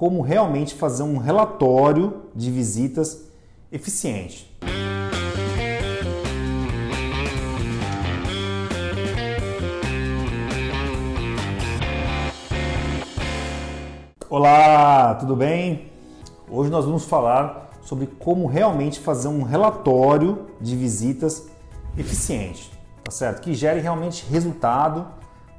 [0.00, 3.26] como realmente fazer um relatório de visitas
[3.70, 4.50] eficiente.
[14.30, 15.92] Olá, tudo bem?
[16.48, 21.46] Hoje nós vamos falar sobre como realmente fazer um relatório de visitas
[21.98, 22.72] eficiente,
[23.04, 23.42] tá certo?
[23.42, 25.06] Que gere realmente resultado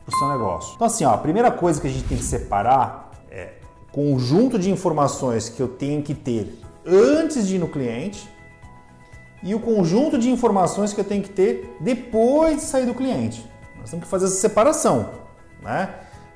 [0.04, 0.74] para o seu negócio.
[0.74, 3.11] Então assim, ó, a primeira coisa que a gente tem que separar
[3.92, 8.30] conjunto de informações que eu tenho que ter antes de ir no cliente
[9.44, 13.46] e o conjunto de informações que eu tenho que ter depois de sair do cliente.
[13.80, 15.10] Nós temos que fazer essa separação,
[15.62, 15.90] né?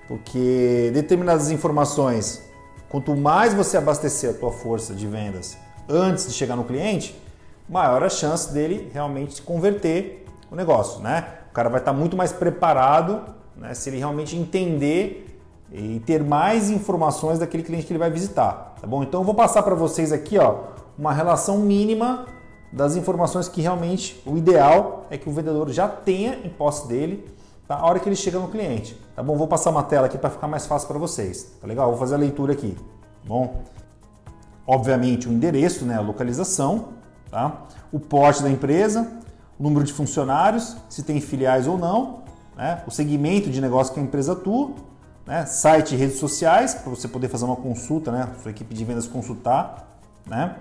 [0.08, 2.42] Porque determinadas informações,
[2.90, 7.16] quanto mais você abastecer a tua força de vendas antes de chegar no cliente,
[7.70, 11.26] maior a chance dele realmente converter o negócio, né?
[11.50, 15.25] O cara vai estar muito mais preparado, né, se ele realmente entender
[15.72, 19.04] e ter mais informações daquele cliente que ele vai visitar, tá bom?
[19.04, 20.60] Então eu vou passar para vocês aqui, ó,
[20.98, 22.26] uma relação mínima
[22.72, 27.26] das informações que realmente o ideal é que o vendedor já tenha em posse dele
[27.68, 27.76] tá?
[27.76, 29.36] a hora que ele chega no cliente, tá bom?
[29.36, 31.90] Vou passar uma tela aqui para ficar mais fácil para vocês, tá legal?
[31.90, 33.64] Vou fazer a leitura aqui, tá bom?
[34.68, 36.90] Obviamente o endereço, né, a localização,
[37.30, 37.64] tá?
[37.92, 39.10] O porte da empresa,
[39.60, 42.24] o número de funcionários, se tem filiais ou não,
[42.56, 42.84] né?
[42.88, 44.72] O segmento de negócio que a empresa atua,
[45.26, 45.46] né?
[45.46, 48.30] site e redes sociais, para você poder fazer uma consulta, né?
[48.42, 50.00] sua equipe de vendas consultar.
[50.26, 50.56] Né?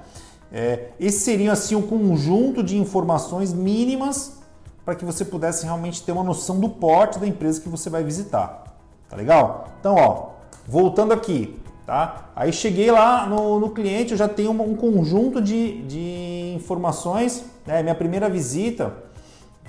[0.52, 4.38] É, esses assim um conjunto de informações mínimas
[4.84, 8.04] para que você pudesse realmente ter uma noção do porte da empresa que você vai
[8.04, 8.64] visitar.
[9.08, 9.68] Tá legal?
[9.80, 10.30] Então, ó,
[10.66, 12.30] voltando aqui, tá?
[12.36, 17.44] Aí cheguei lá no, no cliente, eu já tenho um, um conjunto de, de informações,
[17.66, 17.82] né?
[17.82, 18.92] Minha primeira visita.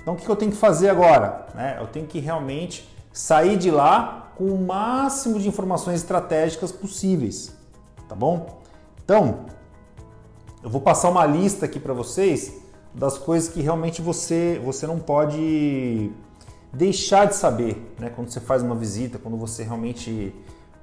[0.00, 1.46] Então, o que eu tenho que fazer agora?
[1.54, 1.76] Né?
[1.80, 7.52] Eu tenho que realmente sair de lá com o máximo de informações estratégicas possíveis,
[8.08, 8.60] tá bom?
[9.04, 9.46] Então,
[10.62, 12.54] eu vou passar uma lista aqui para vocês
[12.92, 16.10] das coisas que realmente você, você não pode
[16.72, 18.10] deixar de saber, né?
[18.10, 20.34] Quando você faz uma visita, quando você realmente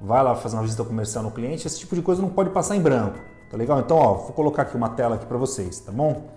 [0.01, 2.75] vai lá fazer uma visita comercial no cliente, esse tipo de coisa não pode passar
[2.75, 3.19] em branco,
[3.49, 3.79] tá legal?
[3.79, 6.29] Então, ó, vou colocar aqui uma tela aqui para vocês, tá bom?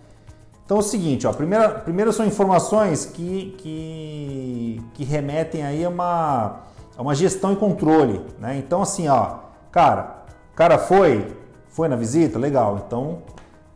[0.65, 5.89] Então é o seguinte, ó, primeira, primeiro são informações que, que, que remetem aí a
[5.89, 6.63] uma,
[6.97, 8.57] a uma gestão e controle, né?
[8.59, 9.39] Então assim, ó,
[9.71, 10.25] cara,
[10.55, 11.37] cara foi,
[11.69, 12.83] foi na visita, legal.
[12.87, 13.23] Então,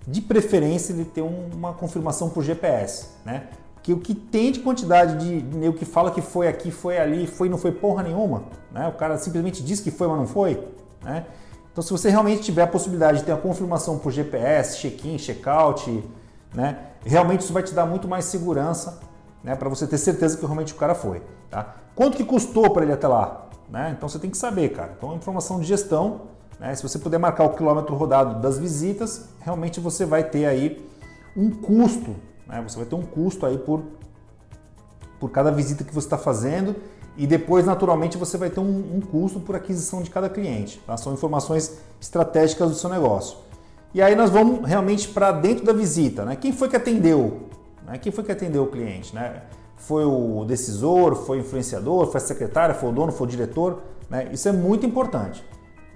[0.06, 3.48] de preferência ele ter uma confirmação por GPS, né?
[3.82, 7.26] Que o que tem de quantidade de o que fala que foi aqui, foi ali,
[7.26, 8.88] foi não foi porra nenhuma, né?
[8.88, 10.66] O cara simplesmente diz que foi, mas não foi,
[11.02, 11.26] né?
[11.72, 16.02] Então, se você realmente tiver a possibilidade de ter a confirmação por GPS, check-in, check-out,
[16.52, 16.78] né?
[17.04, 19.00] Realmente isso vai te dar muito mais segurança,
[19.42, 19.54] né?
[19.54, 21.76] Para você ter certeza que realmente o cara foi, tá?
[21.94, 23.94] Quanto que custou para ele até lá, né?
[23.96, 24.94] Então você tem que saber, cara.
[24.96, 26.22] Então, informação de gestão,
[26.58, 26.74] né?
[26.74, 30.88] Se você puder marcar o quilômetro rodado das visitas, realmente você vai ter aí
[31.36, 32.14] um custo,
[32.46, 32.62] né?
[32.66, 33.82] Você vai ter um custo aí por
[35.18, 36.74] por cada visita que você está fazendo
[37.16, 40.80] e depois, naturalmente, você vai ter um, um, custo por aquisição de cada cliente.
[40.86, 40.96] Tá?
[40.96, 43.36] São informações estratégicas do seu negócio.
[43.92, 46.36] E aí nós vamos realmente para dentro da visita, né?
[46.36, 47.49] Quem foi que atendeu?
[47.90, 47.98] Né?
[47.98, 49.42] Quem foi que atendeu o cliente, né?
[49.76, 53.82] Foi o decisor, foi o influenciador, foi a secretária, foi o dono, foi o diretor,
[54.08, 54.28] né?
[54.32, 55.44] Isso é muito importante.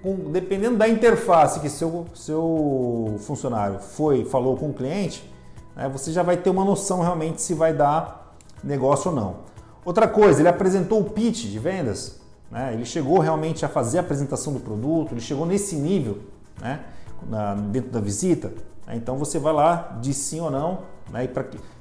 [0.03, 5.31] Com, dependendo da interface que seu, seu funcionário foi, falou com o cliente,
[5.75, 5.87] né?
[5.87, 9.35] você já vai ter uma noção realmente se vai dar negócio ou não.
[9.83, 12.19] Outra coisa, ele apresentou o pitch de vendas,
[12.51, 12.73] né?
[12.73, 16.19] Ele chegou realmente a fazer a apresentação do produto, ele chegou nesse nível,
[16.59, 16.81] né?
[17.27, 18.49] na, dentro da visita,
[18.85, 18.95] né?
[18.95, 20.94] então você vai lá, diz sim ou não.
[21.09, 21.29] Né?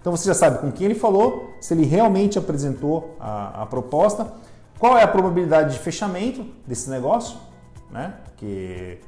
[0.01, 4.33] Então você já sabe com quem ele falou, se ele realmente apresentou a, a proposta,
[4.79, 7.39] qual é a probabilidade de fechamento desse negócio,
[7.91, 8.15] né?
[8.37, 8.99] que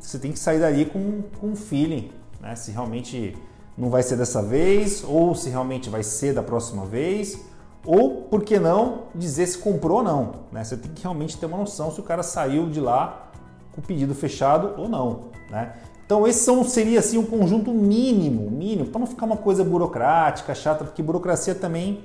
[0.00, 2.10] você tem que sair dali com, com um feeling,
[2.40, 2.54] né?
[2.54, 3.36] se realmente
[3.76, 7.38] não vai ser dessa vez, ou se realmente vai ser da próxima vez,
[7.84, 10.32] ou, por que não, dizer se comprou ou não.
[10.52, 10.62] Né?
[10.62, 13.30] Você tem que realmente ter uma noção se o cara saiu de lá
[13.72, 15.32] com o pedido fechado ou não.
[15.50, 15.74] Né?
[16.12, 20.54] Então esse são, seria assim um conjunto mínimo, mínimo, para não ficar uma coisa burocrática,
[20.54, 22.04] chata, porque burocracia também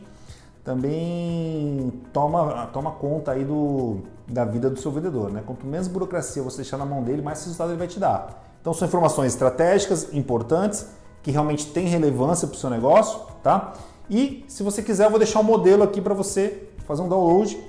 [0.64, 5.30] também toma, toma conta aí do, da vida do seu vendedor.
[5.30, 5.44] Né?
[5.46, 8.50] Quanto menos burocracia você deixar na mão dele, mais resultado ele vai te dar.
[8.62, 10.88] Então são informações estratégicas, importantes,
[11.22, 13.74] que realmente têm relevância para o seu negócio, tá?
[14.10, 17.62] E se você quiser, eu vou deixar um modelo aqui para você fazer um download,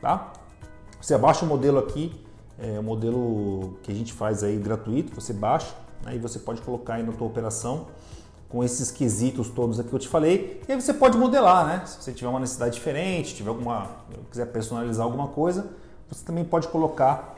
[0.00, 0.32] tá?
[1.00, 2.12] Você abaixa o modelo aqui
[2.60, 5.74] é um modelo que a gente faz aí gratuito, você baixa
[6.04, 7.86] né, e você pode colocar aí na tua operação
[8.48, 10.60] com esses quesitos todos aqui que eu te falei.
[10.68, 11.82] E aí você pode modelar, né?
[11.86, 13.88] Se você tiver uma necessidade diferente, tiver alguma,
[14.28, 15.70] quiser personalizar alguma coisa,
[16.08, 17.36] você também pode colocar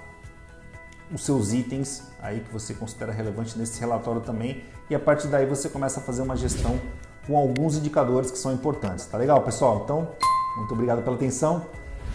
[1.13, 5.45] os seus itens aí que você considera relevante nesse relatório também e a partir daí
[5.45, 6.81] você começa a fazer uma gestão
[7.27, 9.05] com alguns indicadores que são importantes.
[9.07, 9.83] Tá legal, pessoal?
[9.85, 10.09] Então,
[10.57, 11.67] muito obrigado pela atenção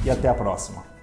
[0.04, 0.97] e até a próxima.